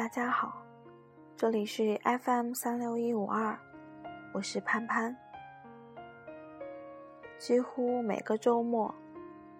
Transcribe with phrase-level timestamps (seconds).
[0.00, 0.62] 大家好，
[1.36, 3.54] 这里是 FM 三六一五二，
[4.32, 5.14] 我是潘潘。
[7.38, 8.94] 几乎每个周末，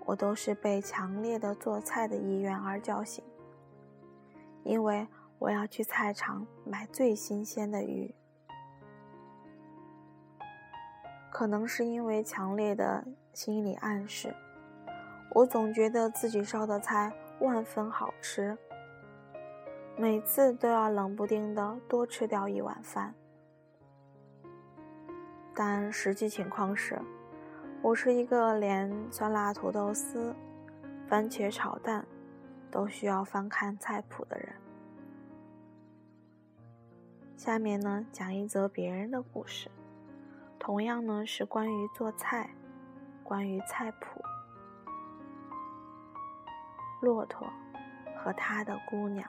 [0.07, 3.23] 我都是被强烈的做菜的意愿而叫醒，
[4.65, 5.07] 因为
[5.39, 8.15] 我要去菜场买最新鲜的鱼。
[11.31, 13.05] 可能是因为强烈的
[13.35, 14.35] 心理暗示，
[15.35, 18.57] 我总觉得自己烧的菜万分好吃。
[20.01, 23.15] 每次都要冷不丁的多吃掉一碗饭，
[25.55, 26.99] 但实际情况是，
[27.83, 30.35] 我是一个连酸辣土豆丝、
[31.07, 32.07] 番茄炒蛋
[32.71, 34.55] 都需要翻看菜谱的人。
[37.37, 39.71] 下面呢，讲一则别人的故事，
[40.59, 42.49] 同样呢是关于做菜，
[43.23, 44.25] 关于菜谱。
[47.03, 47.47] 骆驼
[48.17, 49.29] 和他的姑娘。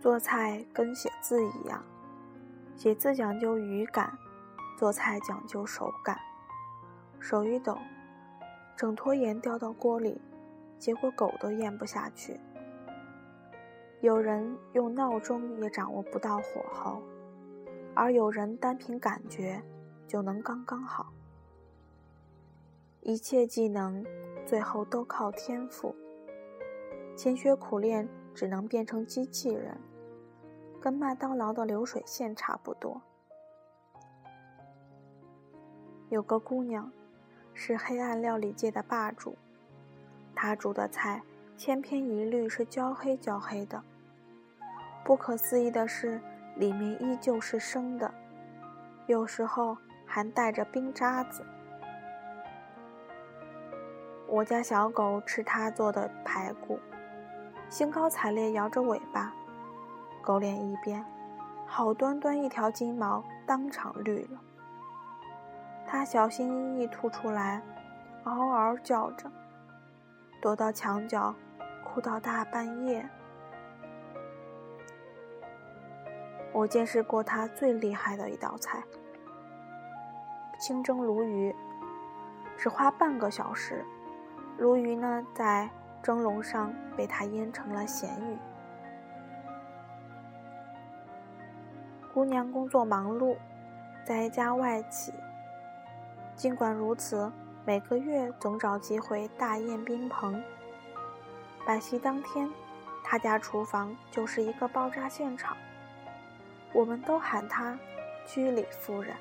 [0.00, 1.82] 做菜跟写字一样，
[2.76, 4.16] 写字讲究语感，
[4.76, 6.16] 做菜讲究手感。
[7.18, 7.76] 手一抖，
[8.76, 10.20] 整坨盐掉到锅里，
[10.78, 12.38] 结果狗都咽不下去。
[14.00, 17.02] 有人用闹钟也掌握不到火候，
[17.92, 19.60] 而有人单凭感觉
[20.06, 21.12] 就能刚刚好。
[23.00, 24.06] 一切技能
[24.46, 25.92] 最后都靠天赋，
[27.16, 28.08] 勤学苦练
[28.38, 29.76] 只能变成机器人。
[30.80, 33.02] 跟麦当劳的流水线差不多。
[36.08, 36.88] 有个姑娘，
[37.52, 39.36] 是黑暗料理界的霸主，
[40.36, 41.20] 她煮的菜
[41.56, 43.82] 千篇一律是焦黑焦黑的。
[45.04, 46.20] 不可思议的是，
[46.54, 48.14] 里面依旧是生的，
[49.08, 51.44] 有时候还带着冰渣子。
[54.28, 56.78] 我家小狗吃她做的排骨，
[57.70, 59.32] 兴高采烈摇着尾巴。
[60.22, 61.04] 狗脸一边，
[61.66, 64.38] 好端端一条金毛当场绿了。
[65.86, 67.62] 它小心翼翼吐出来，
[68.24, 69.30] 嗷嗷叫着，
[70.40, 71.34] 躲到墙角，
[71.82, 73.08] 哭到大半夜。
[76.52, 78.82] 我见识过它最厉害的一道菜——
[80.60, 81.54] 清蒸鲈鱼，
[82.56, 83.84] 只花半个小时，
[84.58, 85.70] 鲈鱼呢在
[86.08, 88.38] 蒸笼上被他腌成了咸鱼。
[92.14, 93.36] 姑娘工作忙碌，
[94.06, 95.12] 在一家外企。
[96.34, 97.30] 尽管如此，
[97.66, 100.42] 每个月总找机会大宴宾朋。
[101.66, 102.50] 摆席当天，
[103.04, 105.58] 她家厨房就是一个爆炸现场。
[106.72, 107.78] 我们都喊她
[108.24, 109.14] “居里夫人”。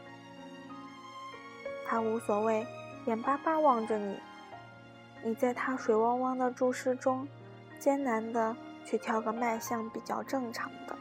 [1.85, 2.65] 她无所谓，
[3.07, 4.17] 眼巴巴望着你。
[5.23, 7.28] 你在他水汪汪的注视中，
[7.79, 8.55] 艰难的
[8.85, 10.95] 去挑个卖相比较正常的。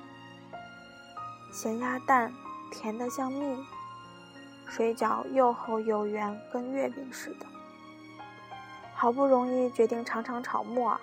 [1.52, 2.32] 咸鸭蛋
[2.70, 3.64] 甜的像蜜，
[4.66, 7.46] 水饺又厚又圆，跟月饼似的。
[8.94, 10.98] 好不容易决定尝尝炒木耳，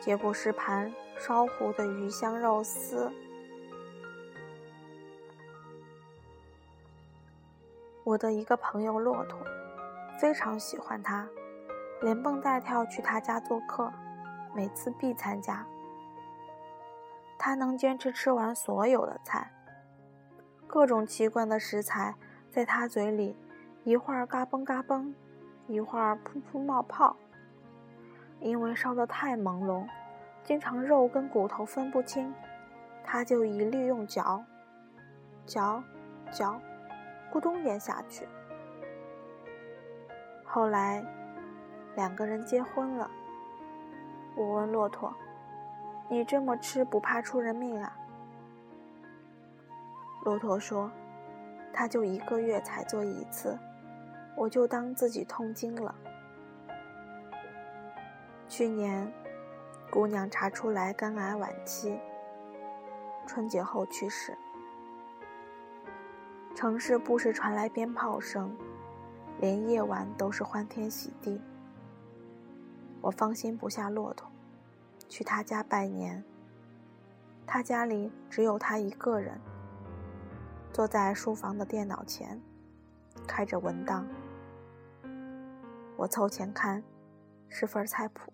[0.00, 3.10] 结果是盘烧糊的鱼香肉丝。
[8.04, 9.38] 我的一个朋友骆驼
[10.20, 11.28] 非常喜欢他，
[12.02, 13.92] 连蹦带跳去他家做客，
[14.54, 15.64] 每次必参加。
[17.38, 19.50] 他能坚持吃完所有的菜，
[20.66, 22.14] 各种奇怪的食材
[22.50, 23.36] 在他嘴里，
[23.84, 25.14] 一会儿嘎嘣嘎嘣，
[25.68, 27.16] 一会儿噗噗冒泡。
[28.40, 29.86] 因为烧得太朦胧，
[30.42, 32.34] 经常肉跟骨头分不清，
[33.04, 34.44] 他就一律用嚼，
[35.46, 35.80] 嚼，
[36.32, 36.60] 嚼，
[37.32, 38.26] 咕咚咽下去。
[40.44, 41.04] 后来，
[41.96, 43.10] 两个人结婚了。
[44.36, 45.12] 我问骆驼。
[46.08, 47.96] 你这么吃不怕出人命啊？
[50.24, 50.90] 骆驼说
[51.72, 53.58] ：“他就一个月才做一次，
[54.36, 55.94] 我就当自己痛经了。”
[58.46, 59.10] 去年，
[59.90, 61.98] 姑娘查出来肝癌晚期，
[63.26, 64.36] 春节后去世。
[66.54, 68.54] 城市不时传来鞭炮声，
[69.40, 71.40] 连夜晚都是欢天喜地。
[73.02, 74.30] 我放心不下骆驼。
[75.08, 76.24] 去他家拜年。
[77.44, 79.38] 他家里只有他一个人，
[80.72, 82.40] 坐在书房的电脑前，
[83.26, 84.06] 开着文档。
[85.98, 86.82] 我凑前看，
[87.48, 88.32] 是份菜谱。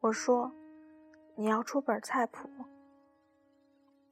[0.00, 0.50] 我说
[1.36, 2.48] ：“你要出本菜谱？”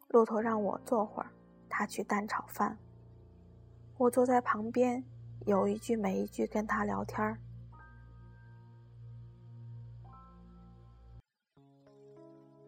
[0.09, 1.31] 骆驼让我坐会儿，
[1.69, 2.79] 他去蛋炒饭。
[3.97, 5.05] 我坐在旁边，
[5.47, 7.39] 有一句没一句跟他聊天儿。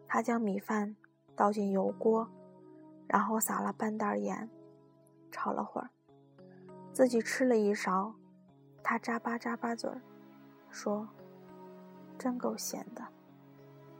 [0.06, 0.94] 他将米饭
[1.34, 2.28] 倒进油锅，
[3.06, 4.49] 然后撒了半袋盐，
[5.31, 5.90] 炒了会儿，
[6.93, 8.14] 自己吃了一勺。
[8.82, 10.00] 他咂巴咂巴嘴儿，
[10.70, 11.08] 说
[12.17, 13.02] ：“真够咸的，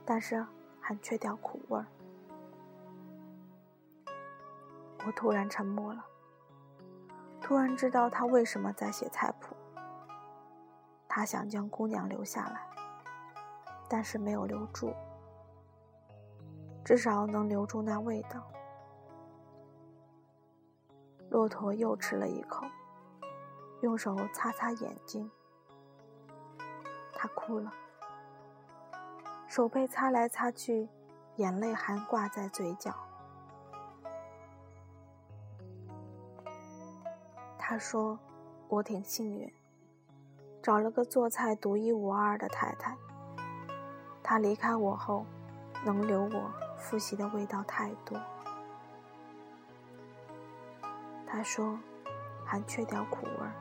[0.05, 0.45] 但是
[0.79, 1.85] 还缺点苦味儿。”
[5.05, 6.05] 我突然沉默了，
[7.47, 9.55] 突然知道他为什么在写菜谱。
[11.07, 12.67] 他想将姑娘留下来，
[13.87, 14.93] 但是没有留住。
[16.83, 18.45] 至少能留住那味道。
[21.29, 22.65] 骆驼又吃了一口，
[23.79, 25.31] 用手擦擦眼睛，
[27.13, 27.71] 他哭了，
[29.47, 30.89] 手被擦来擦去，
[31.37, 32.93] 眼泪还挂在嘴角。
[37.69, 38.17] 他说
[38.69, 39.53] ：“我挺幸运，
[40.63, 42.95] 找了个做菜独一无二的太太。
[44.23, 45.25] 她离开我后，
[45.83, 46.49] 能留我。”
[46.79, 48.17] 复习的味道太多，
[51.25, 51.77] 他说
[52.45, 53.51] 还缺点苦味儿。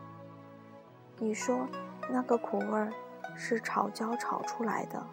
[1.17, 1.67] 你说
[2.09, 2.93] 那个苦味儿
[3.35, 5.05] 是炒焦炒出来的，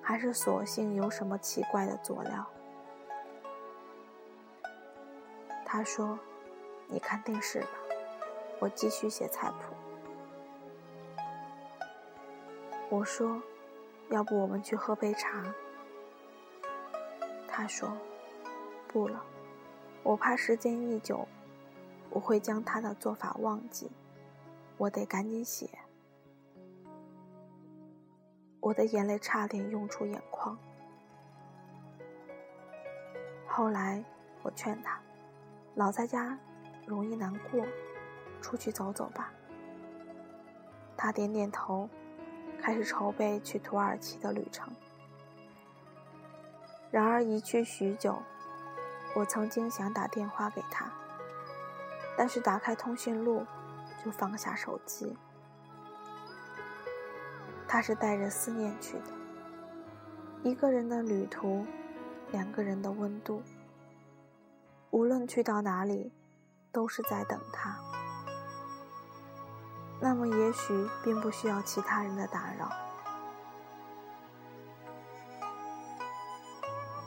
[0.00, 2.46] 还是索性有什么奇怪的佐料？
[5.66, 6.16] 他说
[6.86, 7.68] ：“你看电视吧，
[8.60, 9.74] 我继续写菜谱。”
[12.90, 13.42] 我说
[14.10, 15.52] ：“要不我们去喝杯茶？”
[17.48, 17.96] 他说
[18.86, 19.24] ：“不了，
[20.02, 21.26] 我怕时间一久，
[22.10, 23.90] 我会将他的做法忘记。
[24.76, 25.70] 我得赶紧写。”
[28.60, 30.56] 我的眼泪差点涌出眼眶。
[33.46, 34.02] 后来
[34.42, 34.98] 我劝他
[35.76, 36.38] ：“老在家
[36.86, 37.62] 容易难过，
[38.44, 39.32] 出去走走吧。”
[40.98, 41.88] 他点点头，
[42.60, 44.70] 开始筹备去土耳其的旅程。
[46.90, 48.22] 然而一去许久，
[49.14, 50.92] 我曾经想打电话给他，
[52.18, 53.46] 但是打开通讯录，
[54.04, 55.16] 就放下手机。
[57.66, 59.10] 他是带着思念去的，
[60.42, 61.64] 一个人的旅途，
[62.30, 63.42] 两个人的温度。
[64.90, 66.12] 无论去到哪里，
[66.70, 67.76] 都是在等他。
[70.00, 72.70] 那么也许并不需要其他人的打扰。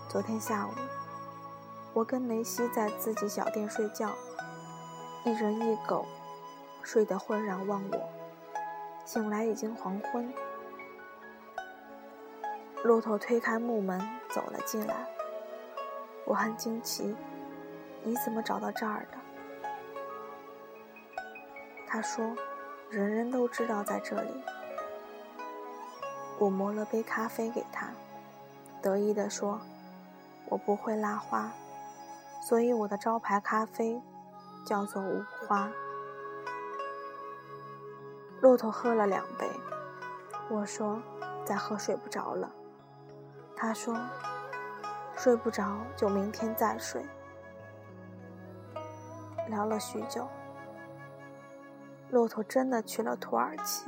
[0.10, 0.72] 昨天下午，
[1.94, 4.12] 我跟梅西在自己小店睡觉，
[5.24, 6.06] 一人一狗，
[6.81, 8.10] 睡得浑然忘我。
[9.06, 10.34] 醒来已经黄昏。
[12.84, 14.00] 骆驼推开木门
[14.30, 14.95] 走了进来，
[16.25, 17.16] 我很惊奇，
[18.04, 19.18] 你怎么找到这儿的？
[21.86, 22.36] 他说，
[22.89, 24.44] 人人都知道在这里。
[26.39, 27.89] 我磨了杯咖啡给他，
[28.81, 29.60] 得意地说。
[30.50, 31.51] 我不会拉花，
[32.42, 34.01] 所以我的招牌咖啡
[34.66, 35.69] 叫做无花。
[38.39, 39.46] 骆驼喝了两杯，
[40.50, 41.01] 我说
[41.44, 42.50] 再喝睡不着了。
[43.58, 43.94] 他说
[45.17, 47.06] 睡不着就明天再睡。
[49.50, 50.25] 聊了许久，
[52.09, 53.85] 骆驼真的去了土耳其，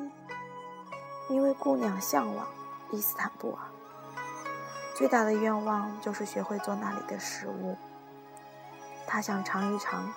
[1.30, 2.48] 因为姑娘向往
[2.92, 3.60] 伊斯坦布尔。
[4.96, 7.78] 最大的愿望就是学会做那里的食物。
[9.08, 10.12] 他想尝一尝，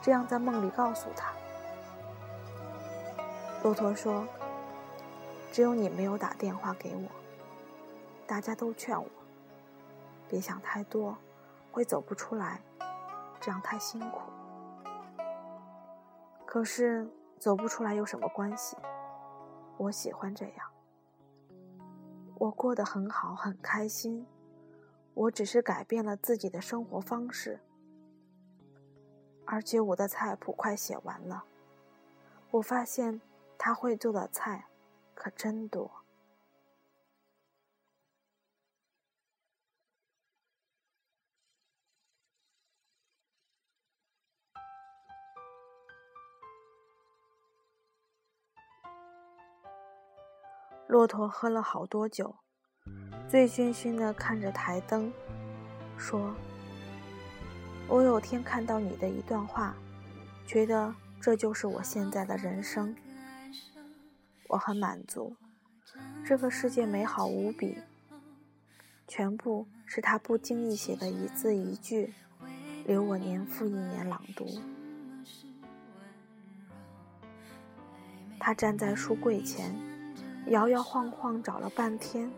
[0.00, 1.30] 这样在梦里告诉他。
[3.62, 4.26] 骆驼说
[5.52, 7.02] ：“只有你没有打电话给我。”
[8.26, 9.06] 大家都劝我，
[10.28, 11.16] 别想太多，
[11.70, 12.60] 会走不出来，
[13.40, 14.20] 这样太辛苦。
[16.46, 17.06] 可是
[17.38, 18.76] 走不出来有什么关系？
[19.78, 20.70] 我喜欢这样。
[22.36, 24.26] 我过得很好，很开心。
[25.14, 27.60] 我只是改变了自己的生活方式，
[29.44, 31.44] 而且我的菜谱快写完了。
[32.50, 33.20] 我发现
[33.56, 34.66] 他会做的菜
[35.14, 35.90] 可真多。
[50.88, 52.34] 骆驼喝了好多酒，
[53.28, 55.12] 醉醺醺的看着台灯，
[55.98, 56.34] 说
[57.86, 59.76] ：“我有天看到你的一段话，
[60.46, 62.96] 觉得这就是我现在的人生。
[64.48, 65.36] 我很满足，
[66.24, 67.76] 这个世界美好无比，
[69.06, 72.14] 全部是他不经意写的一字一句，
[72.86, 74.46] 留我年复一年朗读。
[78.40, 79.78] 他站在书柜前，
[80.50, 82.30] 摇摇晃晃找了半天，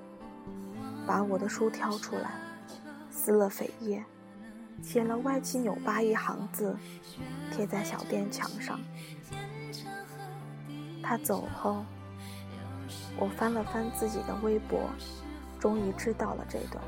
[1.06, 2.32] 把我的书挑出来，
[3.08, 4.04] 撕了扉页，
[4.82, 6.76] 写了歪七扭八一行字，
[7.52, 8.80] 贴在小店墙上。
[11.00, 11.84] 他走后，
[13.16, 14.90] 我翻了翻自己的微博，
[15.60, 16.82] 终于知道了这段。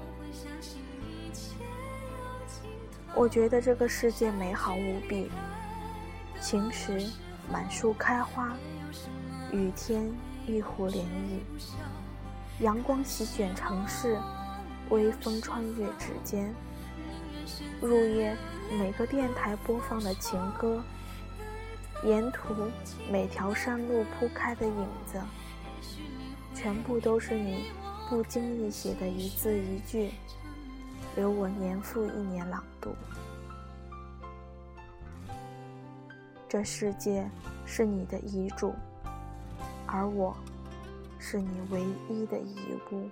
[3.15, 5.31] 我觉得这个世界美好无比，
[6.41, 7.01] 晴时
[7.49, 8.57] 满树开花，
[9.53, 10.11] 雨天
[10.47, 11.05] 一湖涟漪，
[12.61, 14.19] 阳光席卷城市，
[14.91, 16.53] 微风穿越指尖。
[17.81, 18.37] 入夜，
[18.79, 20.83] 每个电台播放的情歌，
[22.05, 22.55] 沿途
[23.11, 25.21] 每条山路铺开的影子，
[26.55, 27.67] 全部都是你
[28.09, 30.11] 不经意写的一字一句。
[31.15, 32.95] 留我年复一年朗读。
[36.49, 37.29] 这世界
[37.67, 38.75] 是你的遗嘱，
[39.95, 40.35] 而我
[41.19, 42.57] 是你唯一的遗
[42.91, 43.11] 物。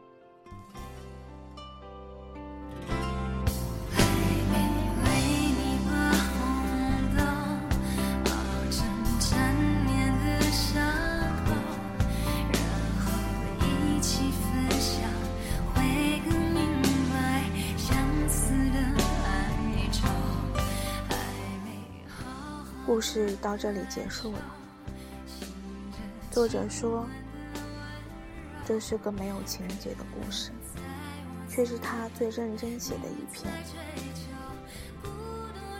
[22.87, 24.60] 故事到这里结束了。
[26.40, 27.06] 作者说，
[28.64, 30.50] 这是个没有情节的故事，
[31.50, 33.52] 却是他最认真写的一篇。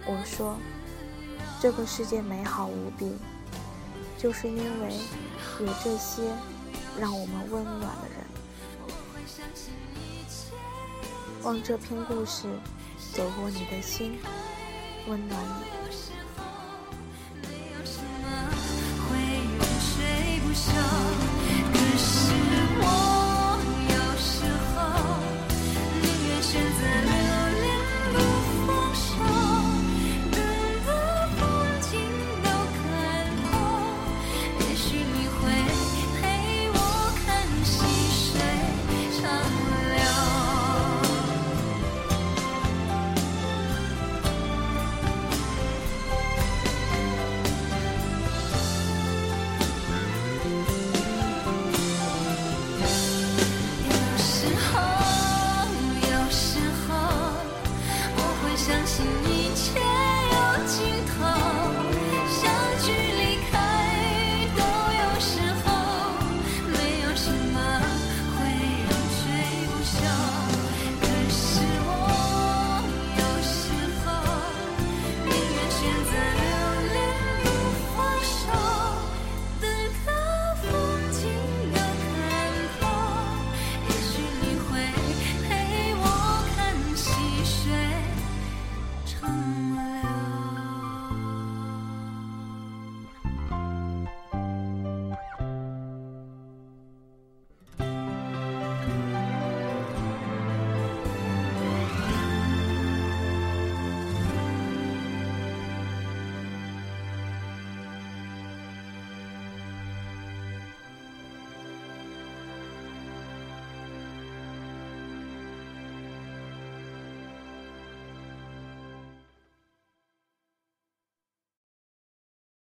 [0.05, 0.59] 我说，
[1.63, 3.17] 这个世界美好无比，
[4.19, 4.99] 就是因为
[5.61, 6.31] 有这些
[6.99, 8.21] 让我们温暖的人。
[11.43, 12.47] 望这篇故事
[13.15, 14.19] 走过你的心，
[15.09, 16.10] 温暖你。